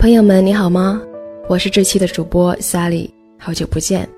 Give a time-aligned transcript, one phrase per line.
[0.00, 0.98] 朋友们，你好吗？
[1.46, 4.08] 我是这期的主播 Sally，好久不见，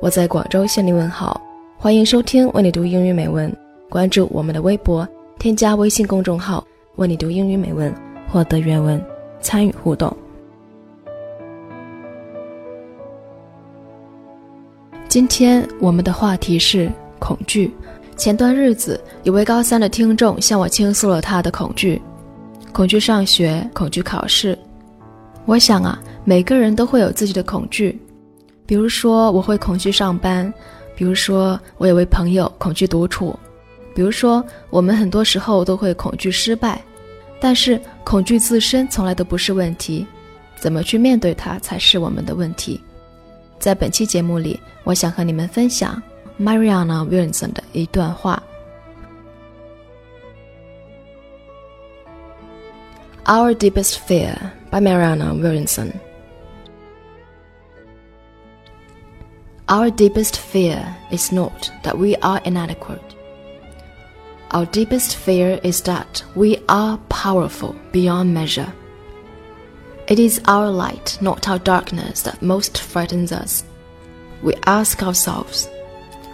[0.00, 1.42] 我在广州向你问好，
[1.76, 3.52] 欢迎收听为你读英语美文，
[3.90, 5.06] 关注我们的微博，
[5.40, 7.92] 添加微信公众号为你读英语美文，
[8.30, 9.04] 获得原文，
[9.40, 10.16] 参与互动。
[15.08, 16.88] 今天我们的话题是
[17.18, 17.68] 恐惧。
[18.16, 22.00] 前段日子，有位高三的听众向我倾诉了他的恐惧：
[22.72, 24.56] 恐惧上学，恐惧考试。
[25.44, 28.00] 我想啊，每个人都会有自己的恐惧，
[28.64, 30.52] 比如说我会恐惧上班，
[30.94, 33.36] 比如说我有位朋友恐惧独处，
[33.92, 36.80] 比如说我们很多时候都会恐惧失败，
[37.40, 40.06] 但是恐惧自身从来都不是问题，
[40.56, 42.80] 怎么去面对它才是我们的问题。
[43.58, 46.00] 在本期节目里，我想和你们分享
[46.40, 48.40] Mariana Wilson 的一段话。
[53.24, 54.36] ：Our deepest fear。
[54.72, 56.00] By Mariana Williamson.
[59.68, 63.14] Our deepest fear is not that we are inadequate.
[64.50, 68.72] Our deepest fear is that we are powerful beyond measure.
[70.08, 73.64] It is our light, not our darkness, that most frightens us.
[74.42, 75.68] We ask ourselves,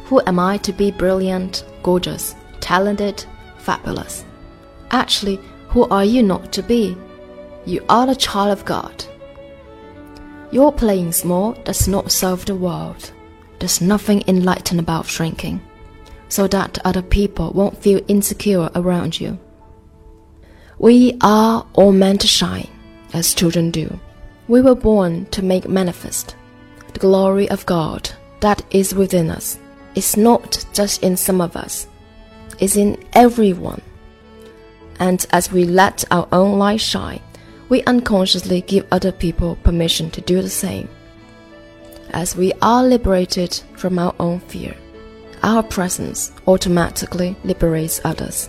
[0.04, 3.24] Who am I to be brilliant, gorgeous, talented,
[3.58, 4.24] fabulous?
[4.92, 6.96] Actually, who are you not to be?
[7.66, 9.04] You are the child of God.
[10.50, 13.12] Your playing small does not serve the world.
[13.58, 15.60] There's nothing enlightened about shrinking,
[16.28, 19.38] so that other people won't feel insecure around you.
[20.78, 22.68] We are all meant to shine,
[23.12, 23.98] as children do.
[24.46, 26.36] We were born to make manifest
[26.92, 28.08] the glory of God
[28.40, 29.58] that is within us.
[29.94, 31.86] It's not just in some of us,
[32.58, 33.82] it's in everyone.
[35.00, 37.20] And as we let our own light shine,
[37.68, 40.88] we unconsciously give other people permission to do the same.
[42.12, 44.74] As we are liberated from our own fear,
[45.42, 48.46] our presence automatically liberates others.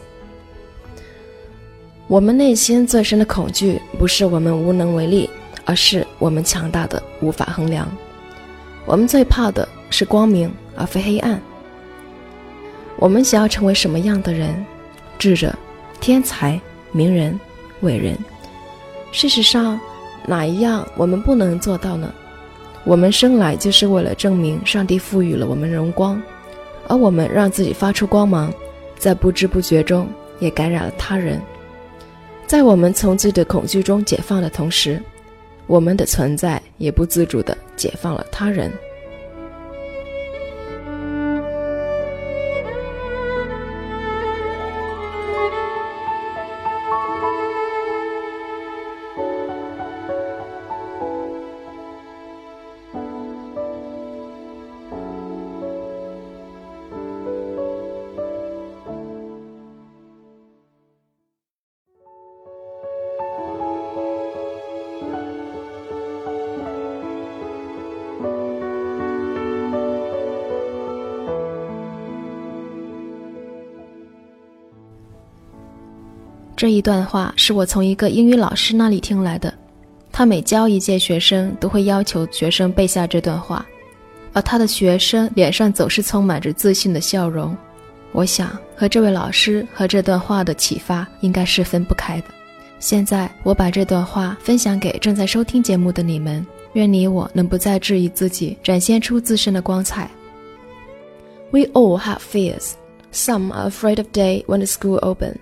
[2.07, 5.29] 我们内心最深的恐惧，不是我们无能为力，
[5.65, 7.87] 而是我们强大的无法衡量。
[8.85, 11.39] 我们最怕的是光明，而非黑暗。
[12.97, 14.65] 我们想要成为什么样的人？
[15.19, 15.53] 智者、
[15.99, 16.59] 天才、
[16.91, 17.39] 名人、
[17.81, 18.17] 伟人。
[19.11, 19.79] 事实上，
[20.25, 22.13] 哪一样我们不能做到呢？
[22.85, 26.21] 我们生来就是为了证明上帝赋予了我们荣光，
[26.87, 28.53] 而我们让自己发出光芒，
[28.97, 30.07] 在不知不觉中
[30.39, 31.41] 也感染了他人。
[32.47, 35.01] 在我们从自己的恐惧中解放的同时，
[35.67, 38.71] 我们的存在也不自主地解放了他人。
[76.59, 79.53] 这一段话是我从一个英语老师那里听来的，
[80.11, 83.65] 他每教一届学生都会要求学生背下这段话，
[84.33, 87.55] 而他的学生脸上总是充满着自信的笑容。
[88.11, 92.25] 我想和这位老师和这段话的启发应该是分不开的。
[92.77, 100.11] 现在我把这段话分享给正在收听节目的你们，愿你我能不再质疑自己，展现出自身的光彩。
[101.51, 102.71] We all have fears.
[103.13, 105.37] Some are afraid of day when the school open.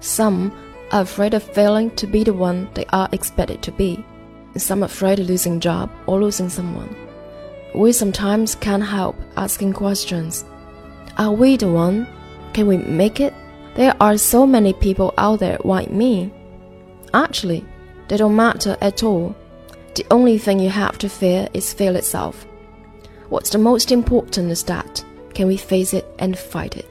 [0.00, 0.52] Some
[0.92, 4.04] are afraid of failing to be the one they are expected to be.
[4.56, 6.94] Some are afraid of losing job or losing someone.
[7.74, 10.44] We sometimes can't help asking questions.
[11.18, 12.06] Are we the one?
[12.52, 13.34] Can we make it?
[13.74, 16.32] There are so many people out there like me.
[17.14, 17.64] Actually,
[18.08, 19.36] they don't matter at all.
[19.94, 22.46] The only thing you have to fear is fear itself.
[23.28, 25.04] What's the most important is that
[25.34, 26.88] can we face it and fight it?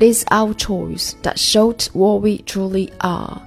[0.00, 3.42] It is our choice that shows what we truly are,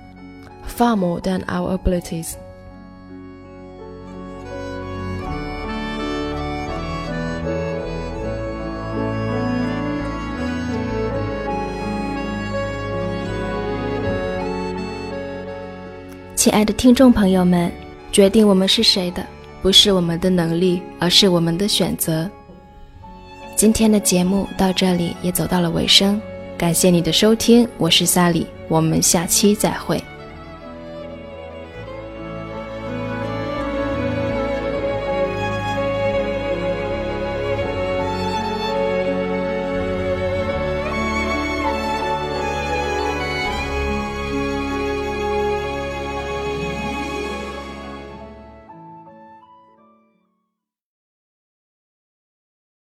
[0.65, 2.33] far more than our abilities.
[16.35, 17.71] 亲爱的听众朋友们，
[18.11, 19.25] 决定我们是谁的，
[19.61, 22.29] 不是我们的能力，而是我们的选择。
[23.55, 26.21] 今天的节目到这里也走到了尾声。
[26.61, 29.99] 感谢你的收听，我是萨里，我们下期再会。